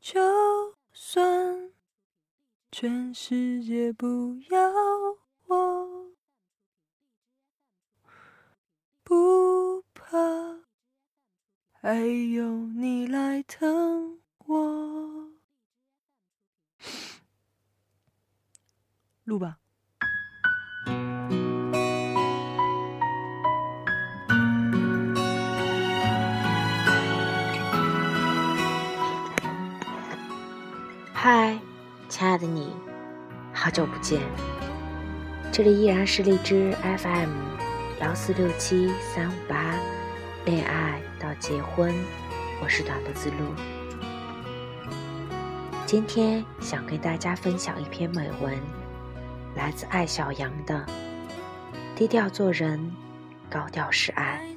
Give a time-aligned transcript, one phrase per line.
[0.00, 1.72] 就算
[2.70, 4.72] 全世界不要
[5.46, 6.12] 我，
[9.02, 10.16] 不怕，
[11.72, 11.94] 还
[12.32, 15.32] 有你来疼我。
[19.24, 19.58] 录吧。
[33.68, 34.22] 好久不见。
[35.52, 37.28] 这里依然是荔枝 FM
[38.00, 39.74] 幺四六七三五八，
[40.46, 41.94] 恋爱到结婚，
[42.62, 43.44] 我是短的子路。
[45.84, 48.58] 今天想跟大家分享一篇美文，
[49.54, 50.86] 来自艾小羊的
[51.94, 52.90] 《低调做人，
[53.50, 54.48] 高调是爱》。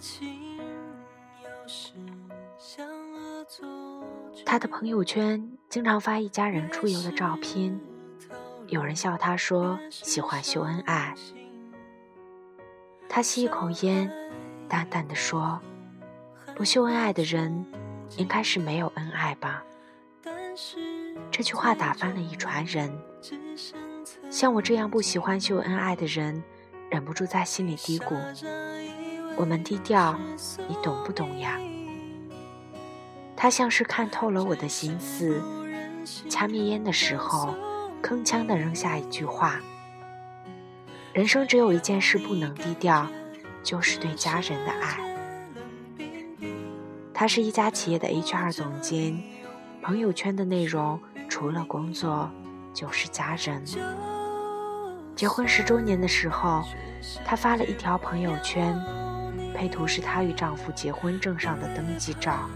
[4.46, 7.78] 他的朋友圈经常发一家人出游的照片，
[8.72, 11.14] 有人笑他说喜欢秀恩爱。
[13.10, 14.10] 他吸一口烟，
[14.70, 15.60] 淡淡的说
[16.56, 17.66] ：“不秀恩爱的人，
[18.16, 19.62] 应该是没有恩爱吧。”
[21.30, 22.98] 这句话打翻了一船人。
[24.30, 26.42] 像我这样不喜欢秀恩爱的人，
[26.90, 28.16] 忍不住在心里嘀咕
[29.36, 30.18] ：“我们低调，
[30.70, 31.60] 你懂不懂呀？”
[33.36, 35.44] 他像是看透了我的心思，
[36.30, 37.54] 掐灭烟的时候，
[38.02, 39.62] 铿锵地扔下一句话
[41.14, 43.08] ：“人生只有一件事不能低调，
[43.64, 44.98] 就是对家人的爱。”
[47.14, 49.22] 他是一家企业的 HR 总监，
[49.82, 51.00] 朋友圈的内容
[51.30, 52.30] 除了工作
[52.74, 53.64] 就是家人。
[55.16, 56.64] 结婚十周年的时候，
[57.24, 58.76] 他发了一条朋友圈，
[59.54, 62.50] 配图是他与丈夫结婚证上的登记照。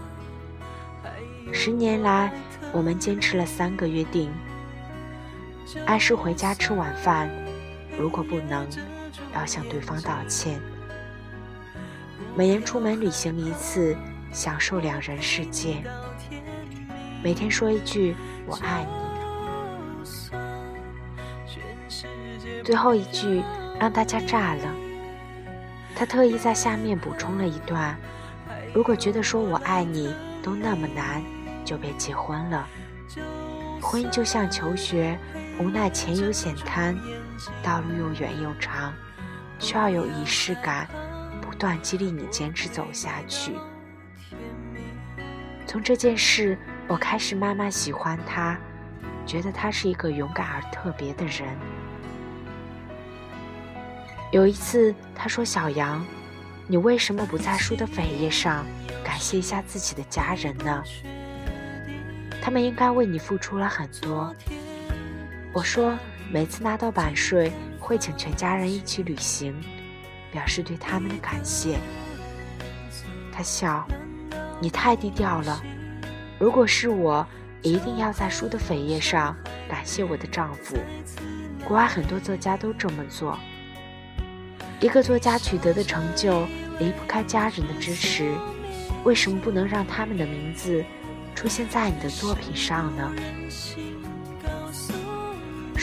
[1.52, 2.32] 十年来，
[2.72, 4.32] 我们坚持了三个约定：
[5.86, 7.28] 按时回家吃晚饭，
[7.98, 8.66] 如果不能，
[9.34, 10.58] 要向对方道歉；
[12.34, 13.96] 每年出门旅行一次，
[14.32, 15.82] 享受两人世界；
[17.22, 18.14] 每天说一句
[18.46, 18.90] “我爱你”。
[22.62, 23.42] 最后一句
[23.78, 24.74] 让大家炸了，
[25.94, 27.96] 他特意在下面补充了一段
[28.74, 31.22] ：“如果觉得说我爱你都那么难。”
[31.66, 32.64] 就别结婚了。
[33.82, 35.18] 婚姻就像求学，
[35.58, 36.94] 无奈前有险滩，
[37.62, 38.92] 道路又远又长，
[39.58, 40.86] 需要有仪式感，
[41.40, 43.54] 不断激励你坚持走下去。
[45.66, 48.58] 从这件事，我开始慢慢喜欢他，
[49.24, 51.48] 觉得他是一个勇敢而特别的人。
[54.30, 56.04] 有一次，他说：“小杨，
[56.66, 58.66] 你为什么不在书的扉页上
[59.02, 60.84] 感谢一下自己的家人呢？”
[62.42, 64.36] 他们应该为你付出了很多。
[65.56, 65.96] 我说，
[66.30, 67.50] 每次拿到版税，
[67.80, 69.58] 会请全家人一起旅行，
[70.30, 71.78] 表示对他们的感谢。
[73.32, 73.88] 他笑，
[74.60, 75.62] 你太低调了。
[76.38, 77.26] 如果是我，
[77.62, 79.34] 一定要在书的扉页上
[79.66, 80.76] 感谢我的丈夫。
[81.66, 83.38] 国外很多作家都这么做。
[84.80, 86.46] 一个作家取得的成就
[86.78, 88.30] 离不开家人的支持，
[89.04, 90.84] 为什么不能让他们的名字？
[91.34, 93.10] 出现在你的作品上呢？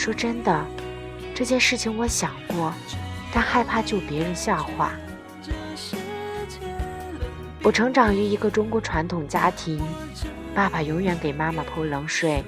[0.04, 0.62] 说真的，
[1.34, 2.74] 这件事情我想过，
[3.32, 4.92] 但害怕就别人笑话。
[7.62, 9.80] 我成长于一个中国传统家庭，
[10.54, 12.44] 爸爸永远给妈妈泼冷水，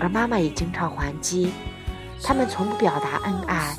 [0.00, 1.52] 而妈妈也经常还击。
[2.20, 3.76] 他们从不表达恩爱。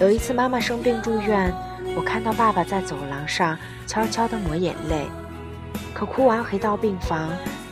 [0.00, 1.50] 有一次妈妈生病住院，
[1.96, 3.56] 我看到爸爸在走廊上
[3.86, 5.06] 悄悄地抹眼泪。
[5.94, 7.30] 可哭完回到病房，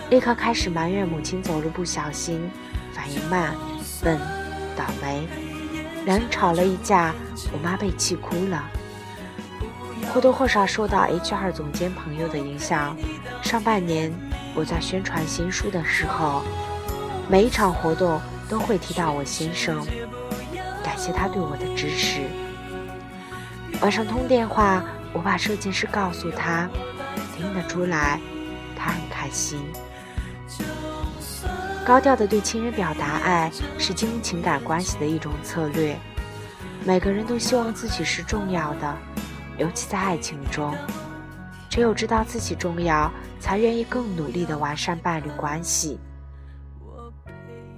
[0.09, 2.51] 立刻开始埋怨母亲走路不小心，
[2.99, 3.55] 反应慢，
[4.03, 4.19] 笨，
[4.77, 5.25] 倒霉。
[6.05, 7.15] 两人吵了一架，
[7.53, 8.69] 我妈被气哭了。
[10.13, 12.97] 或多或少受到 HR 总监朋友的影响，
[13.41, 14.13] 上半年
[14.53, 16.43] 我在宣传新书的时候，
[17.29, 19.87] 每一场活动都会提到我先生，
[20.83, 22.23] 感谢他对我的支持。
[23.81, 26.69] 晚上通电话，我把这件事告诉他。
[27.37, 28.21] 听得出来，
[28.77, 29.61] 他很开心。
[31.89, 35.99] 高调的对亲人表达爱，是经营情感关系的一种策略。
[36.85, 38.95] 每个人都希望自己是重要的，
[39.57, 40.77] 尤其在爱情中，
[41.71, 45.99] 只有知道自己重要，才愿意更努力的完善伴侣关系。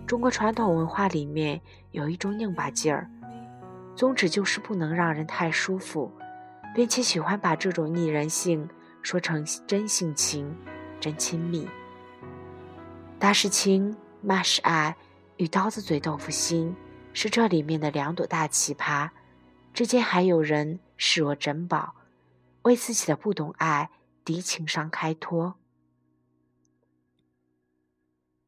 [0.09, 1.61] 中国传统文化里面
[1.93, 3.09] 有一种拧巴劲儿，
[3.95, 6.11] 宗旨就是不能让人太舒服，
[6.75, 8.69] 并且喜欢把这种逆人性。
[9.03, 10.53] 说成真性情，
[10.99, 11.69] 真亲密。
[13.21, 14.97] 大是情，骂是爱，
[15.37, 16.75] 与刀子嘴豆腐心，
[17.13, 19.11] 是这里面的两朵大奇葩。
[19.75, 21.95] 之间还有人视若珍宝，
[22.63, 23.91] 为自己的不懂爱，
[24.25, 25.57] 敌情商开脱。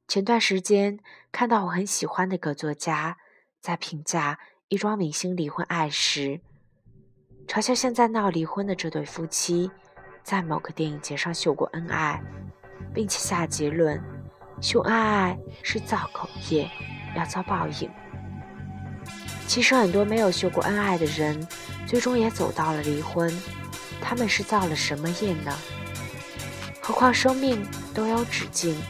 [0.09, 0.99] 前段时间
[1.31, 3.19] 看到我很喜欢的一个作家
[3.61, 6.41] 在评价一桩明星离婚案时，
[7.47, 9.71] 嘲笑现在闹离婚的这对夫妻
[10.23, 12.23] 在某个电影节上秀过恩爱，
[12.95, 14.03] 并且下结论。
[14.62, 16.70] 秀恩爱是造口业，
[17.17, 17.91] 要遭报应。
[19.49, 21.44] 其实很多没有秀过恩爱的人，
[21.85, 23.29] 最终也走到了离婚。
[24.00, 25.53] 他们是造了什么业呢？
[26.81, 28.81] 何况生命都有止境，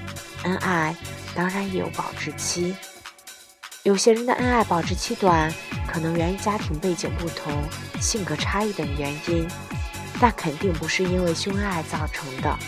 [0.44, 0.94] 恩爱
[1.34, 2.76] 当然也有保质期。
[3.82, 5.50] 有些人的恩爱保质期短，
[5.88, 7.50] 可能源于家庭背景不同、
[7.98, 9.48] 性格差异等原因，
[10.20, 12.58] 但肯定不是因为秀恩爱造成的。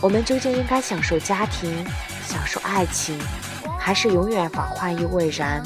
[0.00, 1.72] 我们究竟应该享受家庭、
[2.28, 3.18] 享受爱情，
[3.78, 5.62] 还是永远防患于未然？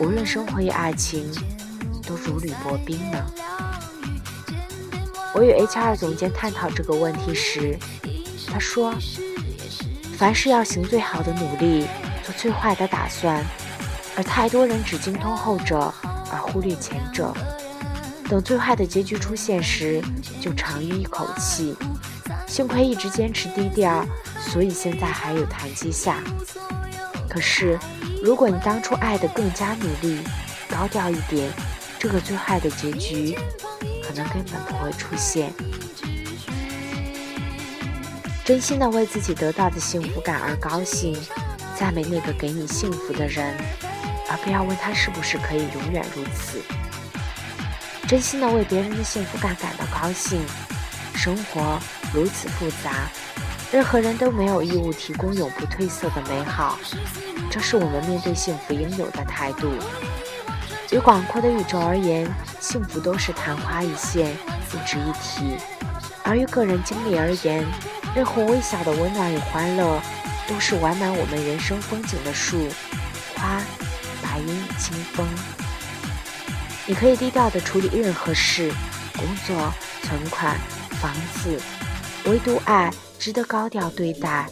[0.00, 1.30] 无论生活与爱情
[2.06, 3.24] 都如履薄冰呢？
[5.34, 7.78] 我与 HR 总监探讨这个问题时，
[8.50, 8.94] 他说
[10.16, 11.86] ：“凡事要行最好的努力，
[12.24, 13.44] 做最坏的打算，
[14.16, 15.92] 而太多人只精通后者，
[16.32, 17.34] 而忽略前者。
[18.28, 20.02] 等最坏的结局出现时，
[20.40, 21.76] 就长吁一口气。”
[22.48, 24.04] 幸亏一直坚持低调，
[24.40, 26.16] 所以现在还有台阶下。
[27.28, 27.78] 可是，
[28.24, 30.18] 如果你当初爱得更加努力，
[30.68, 31.52] 高调一点，
[31.98, 33.38] 这个最坏的结局
[34.02, 35.52] 可能根本不会出现。
[38.44, 41.14] 真心的为自己得到的幸福感而高兴，
[41.76, 43.54] 赞美那个给你幸福的人，
[44.30, 46.62] 而不要问他是不是可以永远如此。
[48.08, 50.40] 真心的为别人的幸福感感到高兴，
[51.18, 51.78] 生活。
[52.14, 53.10] 如此复杂，
[53.72, 56.78] 任何人都没有义务提供永不褪色的美好，
[57.50, 59.68] 这是我们面对幸福应有的态度。
[60.90, 62.26] 于广阔的宇宙而言，
[62.60, 64.34] 幸福都是昙花一现，
[64.70, 65.58] 不值一提；
[66.22, 67.62] 而于个人经历而言，
[68.14, 70.00] 任何微小的温暖与欢乐，
[70.48, 72.56] 都是完满我们人生风景的树、
[73.36, 73.60] 花、
[74.22, 75.26] 白云与清风。
[76.86, 78.72] 你可以低调地处理任何事，
[79.14, 79.70] 工作、
[80.04, 80.56] 存款、
[81.00, 81.12] 房
[81.42, 81.60] 子。
[82.24, 84.46] 唯独爱值得高调对待，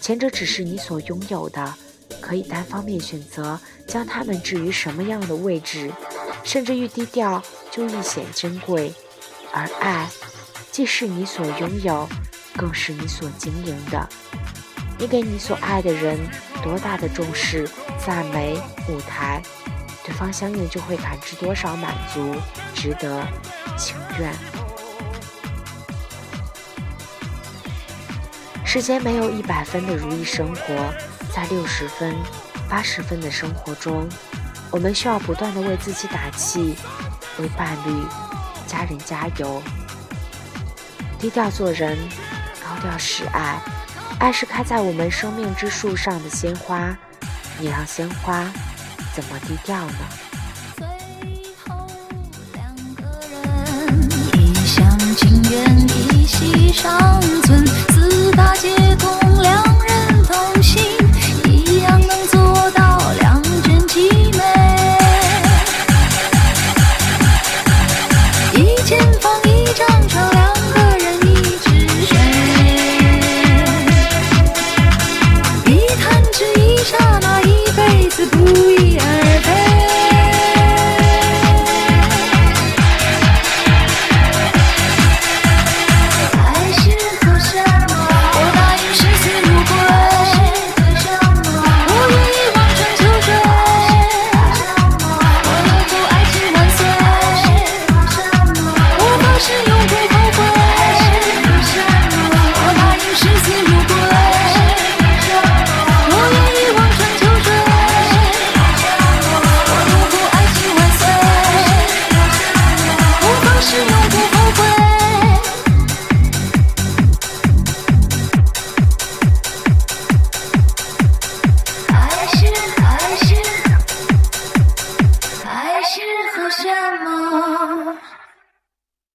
[0.00, 1.74] 前者只是你所拥有的，
[2.20, 5.90] 可以单方面选择将它们置于什么样的位置，
[6.44, 8.92] 甚至愈低调就愈显珍贵。
[9.52, 10.08] 而爱，
[10.70, 12.08] 既是你所拥有，
[12.56, 14.08] 更是你所经营的。
[14.98, 16.18] 你给你所爱的人
[16.62, 17.68] 多大的重视、
[18.06, 18.56] 赞美、
[18.88, 19.42] 舞台，
[20.04, 22.34] 对方相应就会感知多少满足、
[22.74, 23.26] 值得、
[23.76, 24.32] 情愿。
[28.74, 30.94] 世间没有一百分的如意生活，
[31.30, 32.16] 在六十分、
[32.70, 34.08] 八十分的生活中，
[34.70, 36.74] 我们需要不断的为自己打气，
[37.36, 37.94] 为伴侣、
[38.66, 39.62] 家人加油。
[41.18, 41.98] 低调做人，
[42.62, 43.60] 高调示爱。
[44.18, 46.96] 爱是开在我们生命之树上的鲜花，
[47.58, 48.50] 你让鲜花
[49.14, 49.94] 怎么低调呢？
[54.32, 57.21] 一厢情愿，一息尚存。